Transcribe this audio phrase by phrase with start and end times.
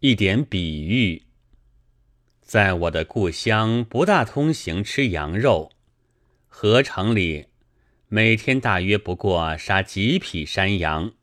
[0.00, 1.24] 一点比喻。
[2.40, 5.72] 在我的故乡，不大通行吃羊肉。
[6.46, 7.46] 河城里，
[8.06, 11.14] 每天大约不过杀几匹山羊。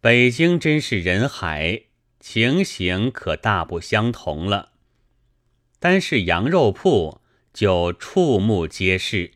[0.00, 1.82] 北京真是人海，
[2.18, 4.72] 情形可大不相同了。
[5.78, 7.20] 单是羊肉铺
[7.52, 9.32] 就触目皆是，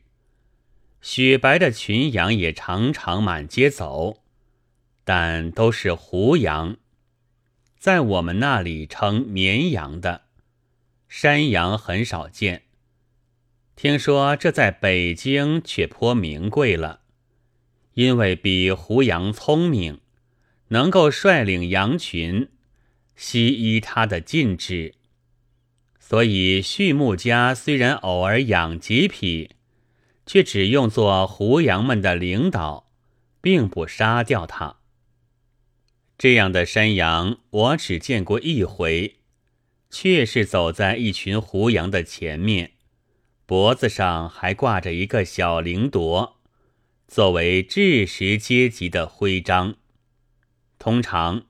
[1.03, 4.23] 雪白的群羊也常常满街走，
[5.05, 6.79] 但都是胡羊，
[7.83, 10.23] 在我们那里称绵羊的，
[11.09, 12.63] 山羊很少见。
[13.75, 17.01] 听说这在北京却颇名贵了，
[17.95, 19.99] 因为比胡羊聪明。
[20.69, 22.51] 能够率领羊群，
[23.17, 24.95] 西依他的禁止，
[25.99, 29.51] 所以畜牧家虽然偶尔养几匹，
[30.25, 32.89] 却只用作胡羊们的领导，
[33.41, 34.77] 并不杀掉它。
[36.23, 39.17] 这样的山羊，我只见过一回，
[39.91, 42.75] 却是走在一群胡羊的前面，
[43.45, 46.37] 脖子上还挂着一个小铃铎，
[47.09, 49.75] 作为智识阶级的徽章。
[50.79, 51.43] 通常，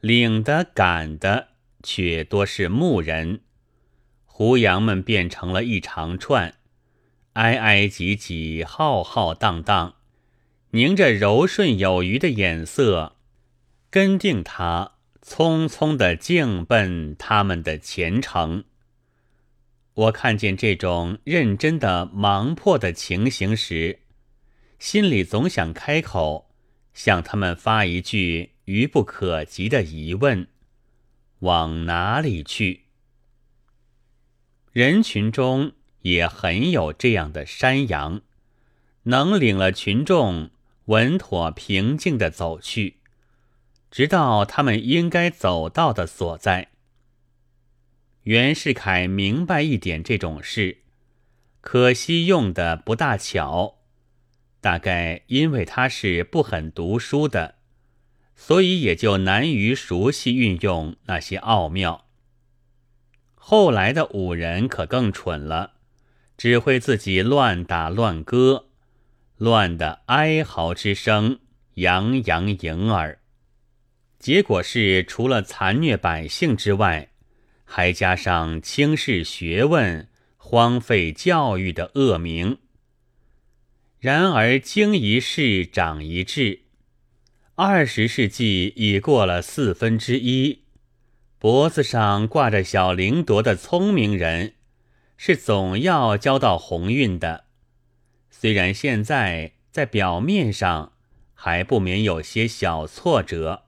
[0.00, 1.50] 领的赶的
[1.84, 3.42] 却多是牧人，
[4.24, 6.54] 胡羊们变成了一长串，
[7.34, 9.94] 挨挨挤挤，浩浩荡荡，
[10.70, 13.12] 凝着柔顺有余的眼色，
[13.96, 18.64] 跟定他，匆匆的径奔他们的前程。
[19.94, 24.00] 我看见这种认真的忙迫的情形时，
[24.78, 26.50] 心里总想开口。
[26.92, 30.46] 向他们发一句愚不可及的疑问：
[31.38, 32.82] 往哪里去？
[34.72, 35.72] 人群中
[36.02, 38.20] 也很有这样的山羊，
[39.04, 40.50] 能领了群众
[40.84, 42.98] 稳妥平静的走去，
[43.90, 46.68] 直到他们应该走到的所在。
[48.22, 50.78] 袁世凯明白一点这种事，
[51.60, 53.78] 可惜用的不大巧。
[54.60, 57.54] 大概因为他是不很读书的，
[58.34, 62.06] 所以也就难于熟悉运用那些奥妙。
[63.34, 65.74] 后来的五人可更蠢了，
[66.36, 68.66] 只会自己乱打乱割，
[69.36, 71.38] 乱的哀嚎之声
[71.74, 73.20] 洋洋盈耳。
[74.18, 77.10] 结果是除了残虐百姓之外，
[77.64, 82.58] 还加上轻视学问、荒废教育的恶名。
[83.98, 86.60] 然而经一事长一智，
[87.54, 90.64] 二十世纪已过了四分之一，
[91.38, 94.54] 脖子上挂着小铃铎的聪明人，
[95.16, 97.44] 是总要交到鸿运的。
[98.30, 100.92] 虽然现在在表面上
[101.34, 103.65] 还不免有些小挫折，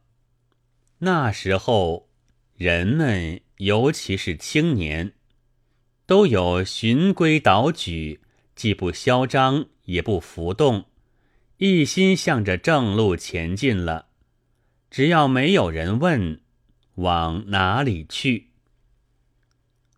[0.99, 2.09] 那时候
[2.57, 5.15] 人们，尤其是青年，
[6.07, 8.21] 都有循规蹈矩，
[8.55, 9.67] 既不嚣张。
[9.89, 10.85] 也不浮动，
[11.57, 14.09] 一心向着正路前进了。
[14.91, 16.43] 只要没有人问
[16.97, 18.51] 往哪里去，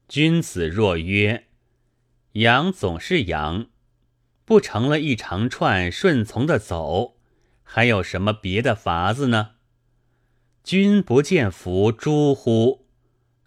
[0.06, 1.48] 君子若曰
[2.38, 3.66] ：“羊总是羊，
[4.44, 7.16] 不成了一长串顺从的走，
[7.64, 9.56] 还有什么别的法子呢？”
[10.62, 12.86] 君不见伏诸乎？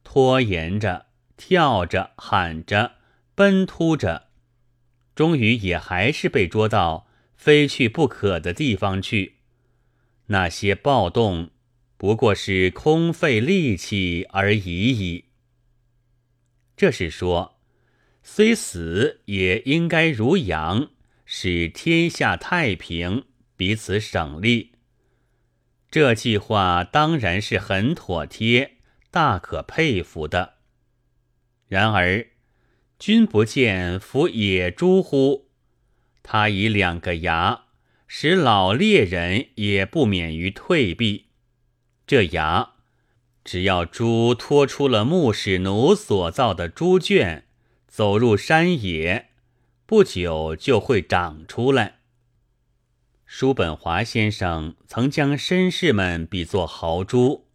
[0.04, 1.06] 拖延着，
[1.38, 2.96] 跳着，喊着，
[3.36, 4.28] 奔突着。
[5.16, 9.36] 终于也还是被捉到非去不可的地方去。
[10.28, 11.52] 那些暴动
[11.98, 15.26] 不过是空费力气而已矣。
[16.76, 17.60] 这是说，
[18.24, 20.90] 虽死也应该如羊，
[21.26, 23.26] 使天下太平，
[23.56, 24.73] 彼此省力。
[25.94, 28.78] 这计划当然是很妥帖，
[29.12, 30.56] 大可佩服的。
[31.68, 32.30] 然而。
[32.98, 35.50] 君不见伏野猪乎？
[36.24, 37.66] 他以两个牙，
[38.08, 41.28] 使老猎人也不免于退避。
[42.08, 42.72] 这牙，
[43.44, 47.46] 只要猪拖出了牧使奴所造的猪圈，
[47.88, 49.28] 走入山野，
[49.86, 52.00] 不久就会长出来。
[53.36, 57.48] 叔本华先生曾将绅士们比作豪猪，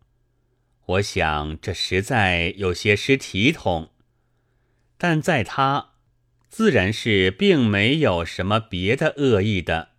[0.87, 3.91] 我想这实在有些失体统。
[4.97, 5.91] 但在他，
[6.49, 9.91] 自然是并没有什么别的恶意的，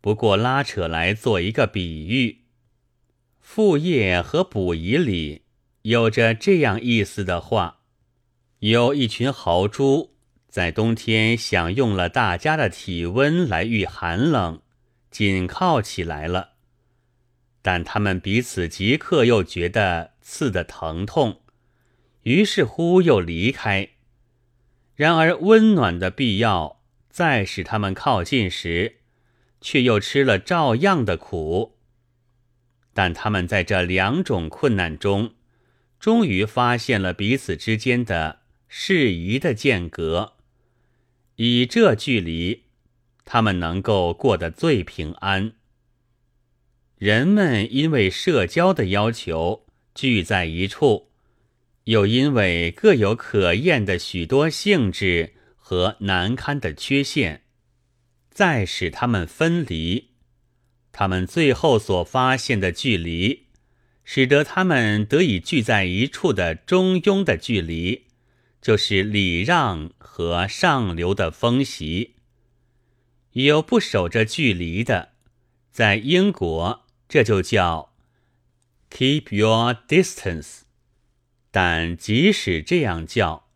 [0.00, 2.42] 不过拉扯来做一个比喻。
[3.40, 5.42] 副业和补遗里
[5.82, 7.80] 有着这样意思的话：
[8.60, 10.14] 有一群豪猪
[10.48, 14.62] 在冬天享用了大家的体温来御寒冷，
[15.12, 16.54] 紧靠起来了，
[17.60, 21.42] 但他们彼此即刻又觉得刺的疼痛，
[22.22, 23.90] 于是乎又离开。
[24.96, 28.96] 然而温暖的必要再使他们靠近时，
[29.60, 31.76] 却又吃了照样的苦。
[32.94, 35.34] 但他们在这两种困难中，
[35.98, 40.34] 终于发现了彼此之间的适宜的间隔。
[41.36, 42.64] 以这距离，
[43.24, 45.52] 他们能够过得最平安。
[46.98, 51.10] 人们因为社交的要求聚在一处，
[51.84, 57.42] 又因为各有可厌的许多性质和难堪的缺陷，
[58.30, 60.10] 再使他们分离。
[60.92, 63.46] 他们最后所发现的距离，
[64.04, 68.06] 使得他们得以聚在一处的中庸的距离，
[68.60, 72.16] 就是礼让和上流的风习。
[73.32, 75.12] 有不守着距离的，
[75.70, 77.94] 在英国这就叫
[78.90, 80.60] “keep your distance”，
[81.50, 83.48] 但即使这样叫，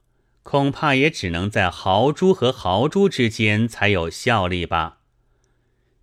[0.43, 5.01] 恐怕也只能在豪猪和豪猪之间才有效力吧。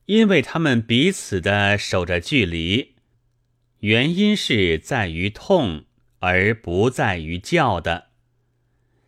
[0.06, 2.96] 因为他们彼此的守着距离，
[3.80, 5.86] 原因是在于痛，
[6.20, 8.10] 而不在于叫的。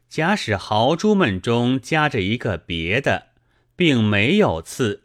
[0.07, 3.27] 假使豪猪们中夹着一个别的，
[3.75, 5.04] 并没有刺，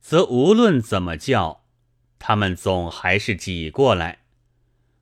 [0.00, 1.64] 则无论怎么叫，
[2.18, 4.20] 他们总还是挤过来。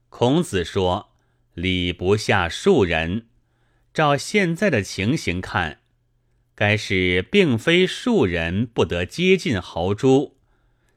[0.09, 1.11] 孔子说
[1.53, 3.27] ：“礼不下庶人。”
[3.93, 5.79] 照现在的情形看。
[6.53, 10.37] 该是并非庶人不得接近豪猪，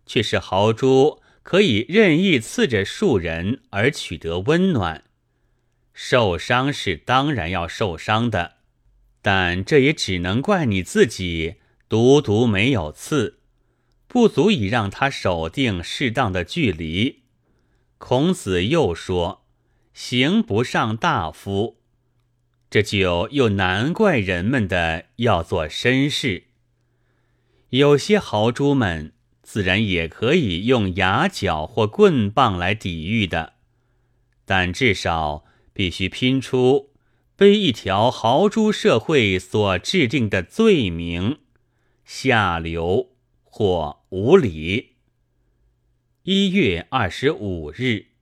[0.05, 5.05] 却是豪猪可以任意刺着庶人而取得温暖。
[5.95, 8.57] 受伤是当然要受伤的，
[9.23, 11.57] 但这也只能怪你自己
[11.95, 13.39] 独独没有刺，
[14.09, 17.23] 不足以让他守定适当的距离。
[17.99, 19.45] 孔子又说
[19.95, 21.77] ：“行不上大夫。”
[22.69, 26.49] 这就又难怪人们的要做绅士。
[27.69, 29.13] 有些豪猪们
[29.45, 33.53] 自然也可以用牙角或棍棒来抵御的，
[34.45, 36.91] 但至少必须拼出
[37.37, 41.39] 背一条豪猪社会所制定的罪名：
[42.05, 43.11] 下流
[43.43, 44.97] 或无礼。
[46.23, 48.14] 一月二十五日。